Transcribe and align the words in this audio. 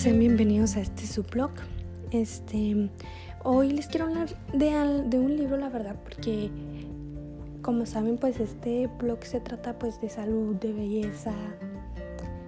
Sean 0.00 0.18
bienvenidos 0.18 0.76
a 0.76 0.80
este 0.80 1.06
subblog. 1.06 1.50
Este, 2.10 2.88
hoy 3.44 3.70
les 3.70 3.86
quiero 3.86 4.06
hablar 4.06 4.30
de, 4.54 5.18
un 5.18 5.36
libro, 5.36 5.58
la 5.58 5.68
verdad, 5.68 5.94
porque 6.02 6.50
como 7.60 7.84
saben, 7.84 8.16
pues 8.16 8.40
este 8.40 8.86
blog 8.86 9.22
se 9.24 9.40
trata 9.40 9.78
pues 9.78 10.00
de 10.00 10.08
salud, 10.08 10.56
de 10.56 10.72
belleza, 10.72 11.34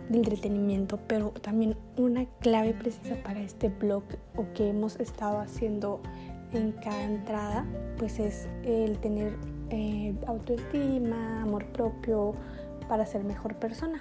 de 0.08 0.16
entretenimiento, 0.16 0.98
pero 1.06 1.28
también 1.42 1.76
una 1.98 2.24
clave 2.40 2.72
precisa 2.72 3.16
para 3.22 3.42
este 3.42 3.68
blog 3.68 4.04
o 4.34 4.46
que 4.54 4.70
hemos 4.70 4.98
estado 4.98 5.38
haciendo 5.38 6.00
en 6.54 6.72
cada 6.72 7.04
entrada, 7.04 7.66
pues 7.98 8.18
es 8.18 8.48
el 8.64 8.96
tener 8.96 9.36
eh, 9.68 10.14
autoestima, 10.26 11.42
amor 11.42 11.66
propio 11.66 12.34
para 12.88 13.04
ser 13.04 13.24
mejor 13.24 13.56
persona. 13.56 14.00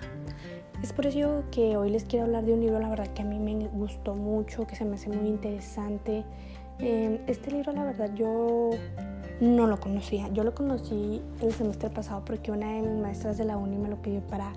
Es 0.84 0.94
por 0.94 1.06
ello 1.06 1.44
que 1.52 1.78
hoy 1.78 1.92
les 1.92 2.06
quiero 2.06 2.26
hablar 2.26 2.44
de 2.44 2.54
un 2.54 2.62
libro, 2.62 2.80
la 2.80 2.90
verdad 2.90 3.06
que 3.08 3.22
a 3.22 3.26
mí 3.26 3.38
me 3.38 3.68
gustó 3.68 4.16
mucho, 4.16 4.66
que 4.66 4.76
se 4.76 4.84
me 4.84 4.96
hace 4.96 5.10
muy 5.10 5.28
interesante. 5.28 6.24
Em, 6.80 7.20
este 7.28 7.52
libro, 7.52 7.72
la 7.72 7.84
verdad, 7.84 8.12
yo 8.16 8.72
no 9.40 9.68
lo 9.68 9.80
conocía. 9.80 10.28
Yo 10.34 10.44
lo 10.44 10.56
conocí 10.56 11.22
el 11.40 11.54
semestre 11.54 11.92
pasado 11.92 12.24
porque 12.26 12.52
una 12.52 12.74
de 12.74 12.82
mis 12.82 13.00
maestras 13.00 13.38
de 13.38 13.46
la 13.46 13.58
uni 13.58 13.78
me 13.78 13.90
lo 13.90 14.02
pidió 14.02 14.22
para 14.22 14.54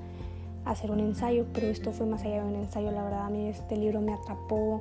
hacer 0.65 0.91
un 0.91 1.01
ensayo, 1.01 1.45
pero 1.52 1.66
esto 1.66 1.92
fue 1.92 2.06
más 2.06 2.23
allá 2.24 2.43
de 2.43 2.48
un 2.48 2.56
ensayo. 2.56 2.91
La 2.91 3.04
verdad, 3.04 3.27
a 3.27 3.30
mí 3.30 3.48
este 3.48 3.77
libro 3.77 4.01
me 4.01 4.15
atrapó 4.15 4.80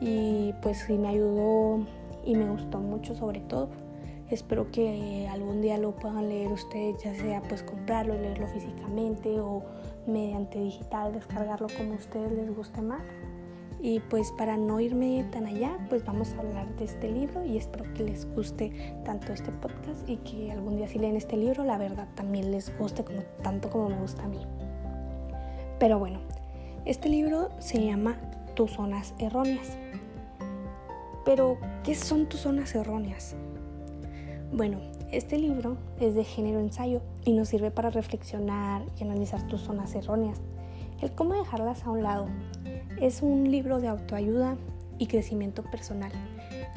y 0.00 0.54
pues 0.62 0.88
me 0.88 1.08
ayudó 1.08 1.80
y 2.24 2.34
me 2.34 2.48
gustó 2.48 2.78
mucho 2.78 3.14
sobre 3.14 3.40
todo. 3.40 3.68
Espero 4.30 4.70
que 4.70 5.28
algún 5.30 5.60
día 5.60 5.76
lo 5.76 5.92
puedan 5.92 6.30
leer 6.30 6.50
ustedes, 6.50 7.02
ya 7.02 7.14
sea 7.14 7.42
pues 7.42 7.62
comprarlo 7.62 8.14
y 8.14 8.18
leerlo 8.20 8.46
físicamente 8.46 9.38
o 9.38 9.62
mediante 10.08 10.58
digital, 10.58 11.12
descargarlo 11.12 11.68
como 11.76 11.92
a 11.92 11.96
ustedes 11.96 12.32
les 12.32 12.54
guste 12.54 12.82
más. 12.82 13.02
Y 13.80 14.00
pues 14.00 14.32
para 14.32 14.56
no 14.56 14.80
irme 14.80 15.24
tan 15.30 15.46
allá, 15.46 15.78
pues 15.88 16.04
vamos 16.04 16.32
a 16.32 16.40
hablar 16.40 16.74
de 16.76 16.84
este 16.84 17.08
libro 17.08 17.44
y 17.44 17.56
espero 17.56 17.84
que 17.94 18.02
les 18.02 18.26
guste 18.34 18.72
tanto 19.04 19.32
este 19.32 19.52
podcast 19.52 20.08
y 20.08 20.16
que 20.16 20.50
algún 20.50 20.76
día 20.76 20.88
si 20.88 20.98
leen 20.98 21.16
este 21.16 21.36
libro, 21.36 21.62
la 21.62 21.78
verdad 21.78 22.08
también 22.16 22.50
les 22.50 22.76
guste 22.76 23.04
como 23.04 23.22
tanto 23.42 23.70
como 23.70 23.88
me 23.88 24.00
gusta 24.00 24.24
a 24.24 24.28
mí. 24.28 24.40
Pero 25.78 26.00
bueno, 26.00 26.18
este 26.84 27.08
libro 27.08 27.50
se 27.60 27.84
llama 27.84 28.16
Tus 28.54 28.72
zonas 28.72 29.14
erróneas. 29.18 29.76
Pero, 31.24 31.58
¿qué 31.84 31.94
son 31.94 32.26
tus 32.26 32.40
zonas 32.40 32.74
erróneas? 32.74 33.36
Bueno, 34.50 34.80
este 35.10 35.38
libro 35.38 35.78
es 36.00 36.14
de 36.14 36.24
género 36.24 36.60
ensayo 36.60 37.00
y 37.24 37.32
nos 37.32 37.48
sirve 37.48 37.70
para 37.70 37.90
reflexionar 37.90 38.82
y 38.98 39.04
analizar 39.04 39.46
tus 39.46 39.62
zonas 39.62 39.94
erróneas. 39.94 40.40
El 41.00 41.12
cómo 41.12 41.34
dejarlas 41.34 41.84
a 41.84 41.90
un 41.90 42.02
lado. 42.02 42.26
Es 43.00 43.22
un 43.22 43.50
libro 43.50 43.80
de 43.80 43.88
autoayuda 43.88 44.56
y 44.98 45.06
crecimiento 45.06 45.62
personal. 45.62 46.12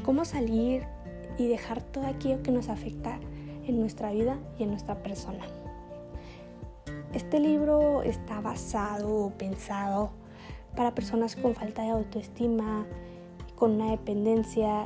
Cómo 0.06 0.24
salir 0.24 0.84
y 1.38 1.48
dejar 1.48 1.82
todo 1.82 2.06
aquello 2.06 2.42
que 2.42 2.52
nos 2.52 2.70
afecta 2.70 3.20
en 3.68 3.80
nuestra 3.80 4.12
vida 4.12 4.40
y 4.58 4.64
en 4.64 4.70
nuestra 4.70 5.04
persona. 5.04 5.46
Este 7.14 7.40
libro 7.40 8.04
está 8.04 8.40
basado 8.40 9.26
o 9.26 9.30
pensado 9.32 10.12
para 10.76 10.96
personas 10.96 11.36
con 11.36 11.54
falta 11.54 11.82
de 11.82 11.90
autoestima, 11.90 12.86
con 13.56 13.72
una 13.72 13.92
dependencia, 13.92 14.86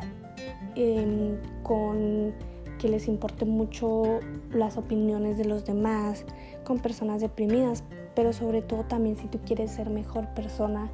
em, 0.76 1.38
con 1.62 2.34
que 2.80 2.90
les 2.90 3.08
importe 3.08 3.46
mucho 3.46 4.20
las 4.52 4.78
opiniones 4.78 5.38
de 5.38 5.46
los 5.46 5.66
demás, 5.66 6.26
con 6.64 6.80
personas 6.80 7.22
deprimidas, 7.22 7.84
pero 8.16 8.34
sobre 8.34 8.62
todo 8.62 8.84
también 8.84 9.18
si 9.18 9.28
tú 9.28 9.40
quieres 9.46 9.72
ser 9.72 9.90
mejor 9.90 10.28
persona. 10.34 10.90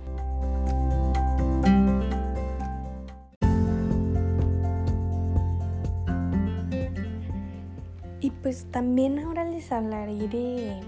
Y 8.19 8.29
pues 8.29 8.67
también 8.71 9.19
ahora 9.19 9.45
les 9.45 9.71
hablaré 9.71 10.27
de, 10.27 10.79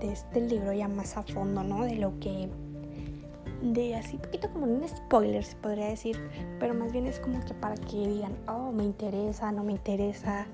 de 0.00 0.12
este 0.12 0.40
libro 0.40 0.72
ya 0.72 0.88
más 0.88 1.16
a 1.16 1.22
fondo, 1.22 1.62
¿no? 1.62 1.84
De 1.84 1.96
lo 1.96 2.18
que 2.20 2.48
de 3.72 3.96
así 3.96 4.18
poquito 4.18 4.50
como 4.50 4.66
un 4.66 4.86
spoiler 4.86 5.42
se 5.42 5.56
podría 5.56 5.86
decir, 5.86 6.18
pero 6.60 6.74
más 6.74 6.92
bien 6.92 7.06
es 7.06 7.18
como 7.18 7.40
que 7.44 7.54
para 7.54 7.76
que 7.76 8.06
digan, 8.06 8.36
oh, 8.46 8.72
me 8.72 8.84
interesa, 8.84 9.50
no 9.52 9.64
me 9.64 9.72
interesa. 9.72 10.46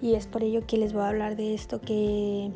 Y 0.00 0.14
es 0.14 0.26
por 0.26 0.42
ello 0.42 0.66
que 0.66 0.78
les 0.78 0.92
voy 0.92 1.02
a 1.02 1.08
hablar 1.08 1.36
de 1.36 1.54
esto 1.54 1.80
que 1.80 2.50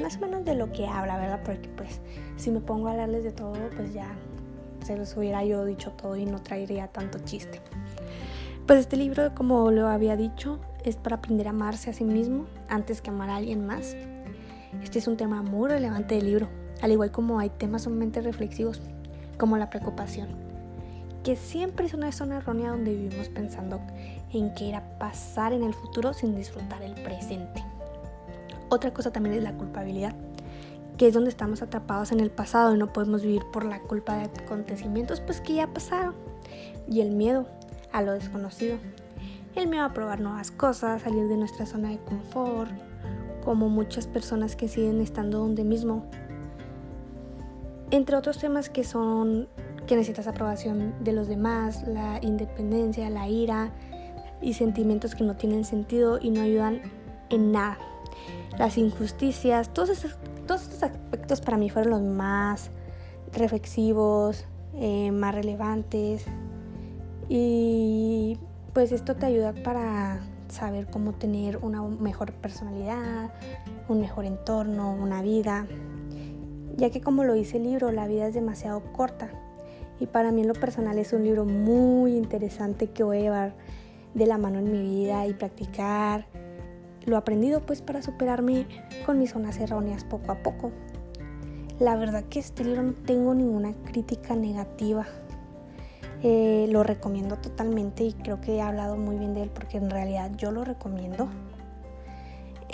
más 0.00 0.16
o 0.16 0.20
menos 0.20 0.44
de 0.44 0.54
lo 0.54 0.72
que 0.72 0.86
habla, 0.86 1.18
¿verdad? 1.18 1.40
Porque 1.44 1.68
pues 1.68 2.00
si 2.36 2.50
me 2.50 2.60
pongo 2.60 2.88
a 2.88 2.92
hablarles 2.92 3.24
de 3.24 3.32
todo, 3.32 3.54
pues 3.76 3.92
ya 3.92 4.14
se 4.84 4.96
los 4.96 5.16
hubiera 5.16 5.44
yo 5.44 5.64
dicho 5.64 5.90
todo 5.92 6.16
y 6.16 6.24
no 6.24 6.40
traería 6.40 6.88
tanto 6.88 7.18
chiste. 7.18 7.60
Pues 8.66 8.80
este 8.80 8.96
libro, 8.96 9.34
como 9.34 9.72
lo 9.72 9.88
había 9.88 10.16
dicho, 10.16 10.60
es 10.84 10.96
para 10.96 11.16
aprender 11.16 11.48
a 11.48 11.50
amarse 11.50 11.90
a 11.90 11.92
sí 11.92 12.04
mismo 12.04 12.46
antes 12.68 13.02
que 13.02 13.10
amar 13.10 13.30
a 13.30 13.36
alguien 13.36 13.66
más. 13.66 13.96
Este 14.82 15.00
es 15.00 15.08
un 15.08 15.16
tema 15.16 15.42
muy 15.42 15.68
relevante 15.68 16.14
del 16.14 16.26
libro, 16.26 16.48
al 16.82 16.92
igual 16.92 17.10
como 17.10 17.38
hay 17.38 17.48
temas 17.48 17.82
sumamente 17.82 18.20
reflexivos 18.20 18.82
como 19.38 19.56
la 19.56 19.70
preocupación, 19.70 20.28
que 21.24 21.36
siempre 21.36 21.86
es 21.86 21.94
una 21.94 22.12
zona 22.12 22.38
errónea 22.38 22.70
donde 22.70 22.94
vivimos 22.94 23.28
pensando 23.28 23.80
en 24.32 24.52
qué 24.54 24.68
era 24.68 24.98
pasar 24.98 25.52
en 25.52 25.62
el 25.62 25.72
futuro 25.72 26.12
sin 26.12 26.34
disfrutar 26.34 26.82
el 26.82 26.94
presente. 26.94 27.64
Otra 28.68 28.92
cosa 28.92 29.12
también 29.12 29.36
es 29.36 29.42
la 29.42 29.52
culpabilidad, 29.52 30.14
que 30.98 31.06
es 31.06 31.14
donde 31.14 31.30
estamos 31.30 31.62
atrapados 31.62 32.10
en 32.12 32.20
el 32.20 32.30
pasado 32.30 32.74
y 32.74 32.78
no 32.78 32.92
podemos 32.92 33.22
vivir 33.22 33.42
por 33.52 33.64
la 33.64 33.80
culpa 33.80 34.16
de 34.16 34.24
acontecimientos 34.24 35.20
pues 35.20 35.40
que 35.40 35.54
ya 35.54 35.68
pasaron. 35.68 36.14
Y 36.88 37.00
el 37.00 37.12
miedo 37.12 37.46
a 37.92 38.02
lo 38.02 38.12
desconocido, 38.12 38.78
el 39.54 39.68
miedo 39.68 39.84
a 39.84 39.92
probar 39.92 40.20
nuevas 40.20 40.50
cosas, 40.50 41.02
salir 41.02 41.28
de 41.28 41.36
nuestra 41.36 41.66
zona 41.66 41.90
de 41.90 41.98
confort, 41.98 42.70
como 43.44 43.68
muchas 43.68 44.06
personas 44.06 44.56
que 44.56 44.68
siguen 44.68 45.00
estando 45.00 45.38
donde 45.38 45.64
mismo 45.64 46.06
entre 47.92 48.16
otros 48.16 48.38
temas 48.38 48.70
que 48.70 48.84
son 48.84 49.48
que 49.86 49.96
necesitas 49.96 50.26
aprobación 50.26 50.94
de 51.04 51.12
los 51.12 51.28
demás, 51.28 51.86
la 51.86 52.18
independencia, 52.22 53.08
la 53.10 53.28
ira 53.28 53.70
y 54.40 54.54
sentimientos 54.54 55.14
que 55.14 55.24
no 55.24 55.36
tienen 55.36 55.64
sentido 55.64 56.18
y 56.20 56.30
no 56.30 56.40
ayudan 56.40 56.80
en 57.28 57.52
nada. 57.52 57.78
Las 58.58 58.78
injusticias, 58.78 59.72
todos 59.74 59.90
estos, 59.90 60.82
aspectos 60.82 61.40
para 61.40 61.58
mí 61.58 61.68
fueron 61.68 61.90
los 61.90 62.02
más 62.02 62.70
reflexivos, 63.32 64.46
eh, 64.74 65.10
más 65.12 65.34
relevantes 65.34 66.24
y 67.28 68.38
pues 68.72 68.92
esto 68.92 69.16
te 69.16 69.26
ayuda 69.26 69.52
para 69.52 70.20
saber 70.48 70.86
cómo 70.86 71.12
tener 71.12 71.58
una 71.58 71.82
mejor 71.82 72.32
personalidad, 72.32 73.32
un 73.88 74.00
mejor 74.00 74.24
entorno, 74.24 74.94
una 74.94 75.22
vida 75.22 75.66
ya 76.76 76.90
que 76.90 77.00
como 77.00 77.24
lo 77.24 77.34
dice 77.34 77.58
el 77.58 77.64
libro, 77.64 77.92
la 77.92 78.06
vida 78.06 78.26
es 78.26 78.34
demasiado 78.34 78.82
corta. 78.92 79.30
Y 80.00 80.06
para 80.06 80.32
mí 80.32 80.40
en 80.40 80.48
lo 80.48 80.54
personal 80.54 80.98
es 80.98 81.12
un 81.12 81.24
libro 81.24 81.44
muy 81.44 82.16
interesante 82.16 82.88
que 82.88 83.04
voy 83.04 83.18
a 83.18 83.20
llevar 83.20 83.54
de 84.14 84.26
la 84.26 84.38
mano 84.38 84.58
en 84.58 84.70
mi 84.70 84.80
vida 84.80 85.26
y 85.26 85.34
practicar 85.34 86.26
lo 87.06 87.16
aprendido 87.16 87.60
pues 87.60 87.82
para 87.82 88.02
superarme 88.02 88.66
con 89.06 89.18
mis 89.18 89.30
zonas 89.30 89.58
erróneas 89.58 90.04
poco 90.04 90.32
a 90.32 90.42
poco. 90.42 90.70
La 91.78 91.96
verdad 91.96 92.24
que 92.24 92.38
este 92.38 92.64
libro 92.64 92.82
no 92.82 92.92
tengo 92.92 93.34
ninguna 93.34 93.74
crítica 93.84 94.36
negativa. 94.36 95.06
Eh, 96.22 96.66
lo 96.70 96.84
recomiendo 96.84 97.36
totalmente 97.36 98.04
y 98.04 98.12
creo 98.12 98.40
que 98.40 98.56
he 98.56 98.62
hablado 98.62 98.96
muy 98.96 99.18
bien 99.18 99.34
de 99.34 99.42
él 99.42 99.50
porque 99.52 99.78
en 99.78 99.90
realidad 99.90 100.30
yo 100.36 100.52
lo 100.52 100.64
recomiendo. 100.64 101.28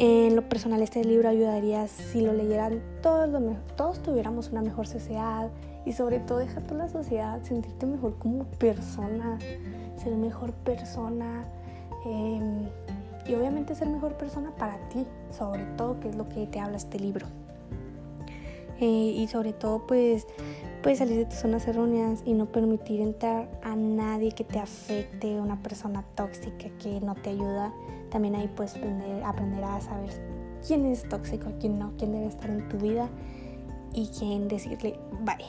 En 0.00 0.36
lo 0.36 0.48
personal 0.48 0.80
este 0.80 1.02
libro 1.02 1.28
ayudaría 1.28 1.88
si 1.88 2.20
lo 2.20 2.32
leyeran 2.32 2.80
todos, 3.02 3.42
todos 3.76 4.00
tuviéramos 4.00 4.50
una 4.50 4.62
mejor 4.62 4.86
sociedad 4.86 5.50
y 5.84 5.92
sobre 5.92 6.20
todo 6.20 6.38
deja 6.38 6.60
toda 6.60 6.84
la 6.84 6.88
sociedad 6.88 7.42
sentirte 7.42 7.84
mejor 7.84 8.16
como 8.20 8.44
persona, 8.44 9.40
ser 10.00 10.14
mejor 10.14 10.52
persona 10.52 11.44
em, 12.06 12.68
y 13.26 13.34
obviamente 13.34 13.74
ser 13.74 13.88
mejor 13.88 14.16
persona 14.16 14.52
para 14.56 14.78
ti, 14.88 15.04
sobre 15.36 15.64
todo 15.76 15.98
que 15.98 16.10
es 16.10 16.14
lo 16.14 16.28
que 16.28 16.46
te 16.46 16.60
habla 16.60 16.76
este 16.76 17.00
libro. 17.00 17.26
Eh, 18.80 18.86
y 19.16 19.26
sobre 19.26 19.52
todo 19.52 19.84
pues 19.84 20.28
puedes 20.82 20.98
salir 20.98 21.16
de 21.16 21.24
tus 21.26 21.38
zonas 21.38 21.66
erróneas 21.66 22.22
y 22.24 22.32
no 22.32 22.46
permitir 22.46 23.00
entrar 23.00 23.48
a 23.62 23.74
nadie 23.76 24.32
que 24.32 24.44
te 24.44 24.58
afecte, 24.58 25.40
una 25.40 25.62
persona 25.62 26.04
tóxica 26.14 26.68
que 26.78 27.00
no 27.00 27.14
te 27.14 27.30
ayuda 27.30 27.72
también 28.10 28.34
ahí 28.34 28.48
puedes 28.48 28.74
aprender, 28.76 29.22
aprender 29.24 29.64
a 29.64 29.80
saber 29.80 30.10
quién 30.66 30.86
es 30.86 31.08
tóxico, 31.08 31.50
quién 31.60 31.78
no, 31.78 31.92
quién 31.98 32.12
debe 32.12 32.26
estar 32.26 32.50
en 32.50 32.68
tu 32.68 32.78
vida 32.78 33.08
y 33.92 34.08
quién 34.08 34.48
decirle 34.48 34.98
bye. 35.20 35.44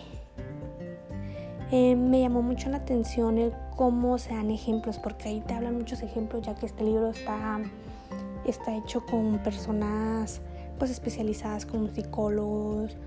Eh, 1.71 1.95
me 1.95 2.21
llamó 2.21 2.41
mucho 2.41 2.69
la 2.69 2.77
atención 2.77 3.37
el 3.37 3.53
cómo 3.75 4.17
se 4.17 4.33
dan 4.33 4.49
ejemplos, 4.49 4.97
porque 4.97 5.29
ahí 5.29 5.41
te 5.41 5.53
hablan 5.53 5.77
muchos 5.77 6.01
ejemplos, 6.01 6.45
ya 6.45 6.55
que 6.55 6.65
este 6.65 6.83
libro 6.83 7.11
está, 7.11 7.59
está 8.45 8.75
hecho 8.75 9.05
con 9.05 9.37
personas 9.39 10.41
pues 10.79 10.91
especializadas 10.91 11.65
como 11.65 11.89
psicólogos, 11.89 12.97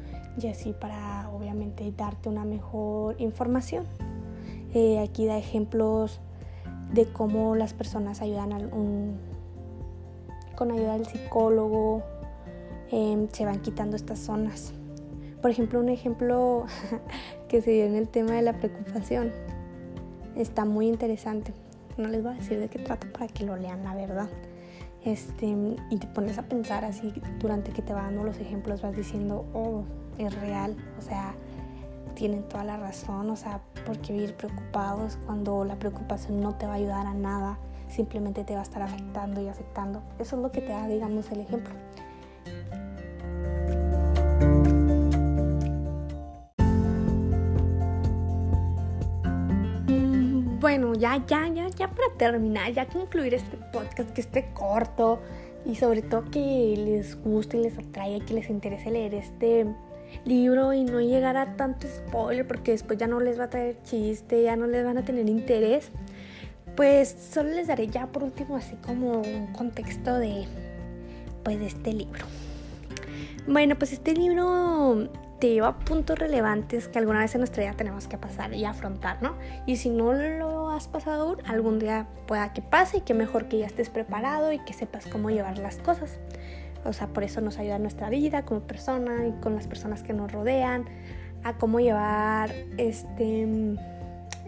y 0.41 0.49
así 0.49 0.73
para 0.73 1.29
obviamente 1.31 1.93
darte 1.97 2.29
una 2.29 2.45
mejor 2.45 3.21
información. 3.21 3.85
Eh, 4.75 4.99
aquí 4.99 5.27
da 5.27 5.37
ejemplos 5.37 6.21
de 6.93 7.07
cómo 7.07 7.57
las 7.57 7.75
personas 7.75 8.21
ayudan 8.21 8.53
a 8.53 8.57
un, 8.59 9.19
con 10.57 10.71
ayuda 10.71 10.95
del 10.95 11.07
psicólogo, 11.07 12.03
em, 12.91 13.29
se 13.33 13.45
van 13.45 13.61
quitando 13.61 13.97
estas 13.97 14.19
zonas. 14.19 14.73
Por 15.41 15.51
ejemplo, 15.51 15.81
un 15.81 15.89
ejemplo 15.89 16.65
que 17.49 17.61
se 17.63 17.71
dio 17.73 17.85
en 17.85 17.97
el 17.97 18.09
tema 18.09 18.33
de 18.33 18.43
la 18.43 18.53
preocupación 18.55 19.33
está 20.37 20.65
muy 20.65 20.89
interesante. 20.89 21.53
No 21.97 22.09
les 22.09 22.23
voy 22.23 22.33
a 22.33 22.37
decir 22.37 22.59
de 22.59 22.69
qué 22.69 22.79
trata 22.79 23.07
para 23.13 23.27
que 23.27 23.45
lo 23.45 23.57
lean, 23.57 23.85
la 23.85 23.95
verdad. 23.95 24.29
Este, 25.05 25.47
y 25.91 25.97
te 25.99 26.07
pones 26.07 26.39
a 26.39 26.43
pensar 26.43 26.85
así 26.85 27.13
durante 27.41 27.73
que 27.73 27.83
te 27.83 27.93
va 27.93 28.03
dando 28.03 28.23
los 28.23 28.39
ejemplos, 28.39 28.83
vas 28.83 28.97
diciendo, 28.97 29.45
oh, 29.53 29.83
es 30.23 30.41
real, 30.41 30.77
o 30.99 31.03
sea, 31.03 31.35
tienen 32.15 32.43
toda 32.49 32.65
la 32.65 32.77
razón, 32.77 33.31
o 33.31 33.37
sea, 33.37 33.61
¿por 33.87 33.99
qué 33.99 34.13
vivir 34.13 34.35
preocupados 34.35 35.19
cuando 35.27 35.65
la 35.65 35.77
preocupación 35.77 36.41
no 36.41 36.55
te 36.55 36.67
va 36.67 36.73
a 36.73 36.77
ayudar 36.77 37.07
a 37.07 37.15
nada? 37.15 37.59
Simplemente 37.89 38.45
te 38.45 38.55
va 38.55 38.61
a 38.61 38.63
estar 38.63 38.83
afectando 38.83 39.43
y 39.43 39.49
afectando. 39.49 40.03
Eso 40.19 40.37
es 40.37 40.43
lo 40.43 40.51
que 40.51 40.61
te 40.61 40.69
da, 40.69 40.87
digamos, 40.87 41.31
el 41.31 41.41
ejemplo. 41.41 41.75
Bueno, 50.61 50.95
ya, 50.95 51.17
ya, 51.27 51.49
ya, 51.49 51.69
ya 51.69 51.89
para 51.89 52.15
terminar, 52.17 52.73
ya 52.73 52.87
concluir 52.87 53.35
este 53.35 53.57
podcast 53.73 54.11
que 54.11 54.21
esté 54.21 54.53
corto 54.55 55.19
y 55.67 55.75
sobre 55.75 56.03
todo 56.03 56.31
que 56.31 56.75
les 56.77 57.21
guste 57.21 57.57
y 57.57 57.65
les 57.65 57.77
atraiga 57.79 58.19
y 58.19 58.21
que 58.21 58.35
les 58.35 58.49
interese 58.49 58.91
leer 58.91 59.15
este 59.15 59.67
libro 60.25 60.73
y 60.73 60.85
no 60.85 61.01
llegar 61.01 61.37
a 61.37 61.57
tanto 61.57 61.87
spoiler 61.89 62.47
porque 62.47 62.73
después 62.73 62.99
ya 62.99 63.07
no 63.07 63.21
les 63.21 63.39
va 63.39 63.45
a 63.45 63.51
traer 63.51 63.77
chiste, 63.83 64.43
ya 64.43 64.57
no 64.57 64.67
les 64.67 64.85
van 64.85 64.99
a 64.99 65.05
tener 65.05 65.29
interés, 65.29 65.91
pues 66.77 67.15
solo 67.33 67.51
les 67.51 67.67
daré 67.67 67.89
ya 67.89 68.07
por 68.07 68.23
último 68.23 68.57
así 68.57 68.77
como 68.77 69.21
un 69.21 69.53
contexto 69.53 70.19
de 70.19 70.47
pues 71.43 71.59
de 71.59 71.67
este 71.67 71.93
libro. 71.93 72.25
Bueno, 73.47 73.77
pues 73.77 73.93
este 73.93 74.13
libro 74.15 75.09
te 75.41 75.49
lleva 75.49 75.77
puntos 75.81 76.17
relevantes 76.17 76.87
que 76.87 77.01
alguna 77.01 77.19
vez 77.19 77.35
en 77.35 77.41
nuestra 77.41 77.65
vida 77.65 77.75
tenemos 77.75 78.07
que 78.07 78.17
pasar 78.17 78.55
y 78.55 78.65
afrontar, 78.65 79.21
¿no? 79.21 79.35
Y 79.67 79.77
si 79.77 79.91
no 79.91 80.13
lo 80.13 80.71
has 80.71 80.87
pasado 80.87 81.31
aún, 81.31 81.39
algún 81.47 81.81
día 81.81 82.07
pueda 82.29 82.53
que 82.53 82.63
pase 82.63 82.99
y 82.99 83.01
que 83.01 83.15
mejor 83.15 83.49
que 83.49 83.59
ya 83.59 83.67
estés 83.67 83.91
preparado 83.91 84.53
y 84.53 84.61
que 84.61 84.73
sepas 84.73 85.09
cómo 85.09 85.31
llevar 85.31 85.59
las 85.59 85.79
cosas. 85.79 86.21
O 86.85 86.93
sea, 86.93 87.09
por 87.09 87.23
eso 87.23 87.41
nos 87.41 87.59
ayuda 87.59 87.77
en 87.77 87.83
nuestra 87.83 88.11
vida 88.11 88.45
como 88.45 88.61
persona 88.61 89.27
y 89.27 89.33
con 89.41 89.55
las 89.55 89.67
personas 89.67 90.03
que 90.03 90.13
nos 90.13 90.33
rodean, 90.33 90.87
a 91.45 91.57
cómo 91.57 91.81
llevar 91.81 92.53
este, 92.77 93.77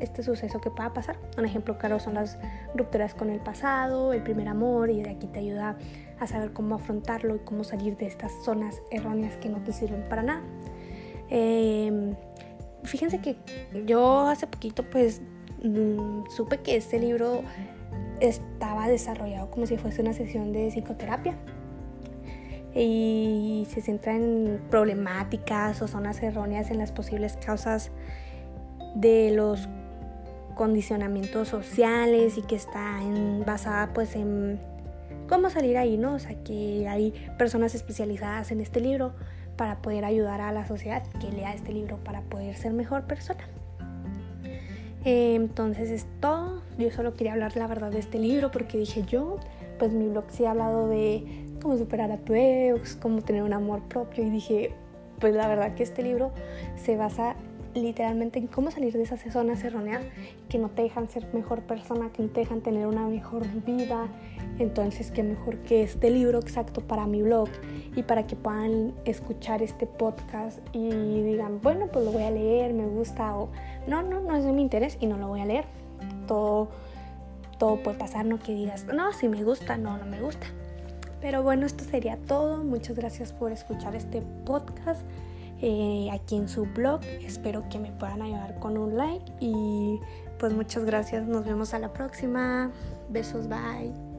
este 0.00 0.22
suceso 0.22 0.60
que 0.60 0.70
pueda 0.70 0.92
pasar. 0.92 1.16
Un 1.38 1.44
ejemplo 1.44 1.78
claro 1.78 1.98
son 1.98 2.14
las 2.14 2.38
rupturas 2.74 3.14
con 3.14 3.30
el 3.30 3.40
pasado, 3.40 4.12
el 4.12 4.22
primer 4.22 4.48
amor, 4.48 4.90
y 4.90 5.02
de 5.02 5.10
aquí 5.10 5.26
te 5.26 5.40
ayuda 5.40 5.76
a 6.20 6.26
saber 6.26 6.52
cómo 6.52 6.76
afrontarlo 6.76 7.36
y 7.36 7.38
cómo 7.40 7.64
salir 7.64 7.96
de 7.96 8.06
estas 8.06 8.32
zonas 8.44 8.80
erróneas 8.90 9.36
que 9.36 9.48
no 9.48 9.58
te 9.62 9.72
sirven 9.72 10.04
para 10.08 10.22
nada. 10.22 10.42
Em, 11.30 12.14
fíjense 12.84 13.18
que 13.18 13.36
yo 13.86 14.28
hace 14.28 14.46
poquito 14.46 14.84
pues 14.88 15.22
mm, 15.62 16.26
supe 16.28 16.58
que 16.58 16.76
este 16.76 16.98
libro 16.98 17.42
estaba 18.20 18.88
desarrollado 18.88 19.50
como 19.50 19.66
si 19.66 19.76
fuese 19.78 20.02
una 20.02 20.12
sesión 20.12 20.52
de 20.52 20.68
psicoterapia 20.68 21.34
y 22.74 23.66
se 23.70 23.80
centra 23.80 24.16
en 24.16 24.60
problemáticas 24.70 25.80
o 25.82 25.88
zonas 25.88 26.22
erróneas 26.22 26.70
en 26.70 26.78
las 26.78 26.92
posibles 26.92 27.36
causas 27.36 27.90
de 28.96 29.32
los 29.32 29.68
condicionamientos 30.54 31.48
sociales 31.48 32.38
y 32.38 32.42
que 32.42 32.56
está 32.56 33.00
basada 33.46 33.92
pues 33.92 34.16
en 34.16 34.60
cómo 35.28 35.50
salir 35.50 35.76
ahí, 35.76 35.96
¿no? 35.96 36.14
O 36.14 36.18
sea, 36.18 36.34
que 36.42 36.88
hay 36.88 37.12
personas 37.38 37.74
especializadas 37.74 38.50
en 38.50 38.60
este 38.60 38.80
libro 38.80 39.12
para 39.56 39.82
poder 39.82 40.04
ayudar 40.04 40.40
a 40.40 40.52
la 40.52 40.66
sociedad 40.66 41.02
que 41.20 41.30
lea 41.30 41.54
este 41.54 41.72
libro 41.72 41.98
para 42.02 42.22
poder 42.22 42.56
ser 42.56 42.72
mejor 42.72 43.04
persona. 43.04 43.46
Entonces 45.04 45.90
es 45.90 46.06
todo. 46.20 46.62
Yo 46.78 46.90
solo 46.90 47.14
quería 47.14 47.34
hablar 47.34 47.56
la 47.56 47.66
verdad 47.66 47.90
de 47.90 47.98
este 47.98 48.18
libro 48.18 48.50
porque 48.50 48.78
dije 48.78 49.04
yo, 49.06 49.38
pues 49.78 49.92
mi 49.92 50.08
blog 50.08 50.24
sí 50.30 50.44
ha 50.44 50.52
hablado 50.52 50.88
de 50.88 51.44
cómo 51.64 51.78
superar 51.78 52.12
a 52.12 52.18
tu 52.18 52.34
ex, 52.34 52.94
cómo 52.94 53.22
tener 53.22 53.42
un 53.42 53.54
amor 53.54 53.80
propio 53.84 54.22
y 54.22 54.28
dije, 54.28 54.72
pues 55.18 55.34
la 55.34 55.48
verdad 55.48 55.74
que 55.74 55.82
este 55.82 56.02
libro 56.02 56.30
se 56.76 56.94
basa 56.94 57.36
literalmente 57.74 58.38
en 58.38 58.48
cómo 58.48 58.70
salir 58.70 58.92
de 58.92 59.02
esas 59.02 59.22
zonas 59.32 59.64
erróneas 59.64 60.02
que 60.50 60.58
no 60.58 60.68
te 60.68 60.82
dejan 60.82 61.08
ser 61.08 61.26
mejor 61.32 61.62
persona, 61.62 62.12
que 62.12 62.22
no 62.22 62.28
te 62.28 62.40
dejan 62.40 62.60
tener 62.60 62.86
una 62.86 63.08
mejor 63.08 63.46
vida. 63.64 64.08
Entonces, 64.58 65.10
qué 65.10 65.22
mejor 65.22 65.56
que 65.60 65.82
este 65.82 66.10
libro 66.10 66.38
exacto 66.38 66.82
para 66.82 67.06
mi 67.06 67.22
blog 67.22 67.48
y 67.96 68.02
para 68.02 68.26
que 68.26 68.36
puedan 68.36 68.92
escuchar 69.06 69.62
este 69.62 69.86
podcast 69.86 70.60
y 70.74 70.90
digan, 71.22 71.62
bueno, 71.62 71.86
pues 71.90 72.04
lo 72.04 72.12
voy 72.12 72.24
a 72.24 72.30
leer, 72.30 72.74
me 72.74 72.86
gusta 72.86 73.34
o 73.38 73.48
no, 73.88 74.02
no, 74.02 74.20
no 74.20 74.36
es 74.36 74.44
de 74.44 74.52
mi 74.52 74.60
interés 74.60 74.98
y 75.00 75.06
no 75.06 75.16
lo 75.16 75.28
voy 75.28 75.40
a 75.40 75.46
leer. 75.46 75.64
Todo, 76.28 76.68
todo 77.58 77.82
puede 77.82 77.96
pasar, 77.96 78.26
no 78.26 78.38
que 78.38 78.52
digas, 78.52 78.84
no, 78.84 79.14
si 79.14 79.30
me 79.30 79.42
gusta, 79.42 79.78
no, 79.78 79.96
no 79.96 80.04
me 80.04 80.20
gusta. 80.20 80.46
Pero 81.24 81.42
bueno, 81.42 81.64
esto 81.64 81.84
sería 81.84 82.18
todo. 82.18 82.62
Muchas 82.62 82.96
gracias 82.96 83.32
por 83.32 83.50
escuchar 83.50 83.96
este 83.96 84.20
podcast 84.44 85.00
eh, 85.62 86.10
aquí 86.12 86.36
en 86.36 86.50
su 86.50 86.66
blog. 86.66 87.00
Espero 87.02 87.66
que 87.70 87.78
me 87.78 87.92
puedan 87.92 88.20
ayudar 88.20 88.58
con 88.58 88.76
un 88.76 88.98
like 88.98 89.32
y 89.40 89.98
pues 90.38 90.52
muchas 90.52 90.84
gracias. 90.84 91.26
Nos 91.26 91.46
vemos 91.46 91.72
a 91.72 91.78
la 91.78 91.94
próxima. 91.94 92.70
Besos, 93.08 93.48
bye. 93.48 94.13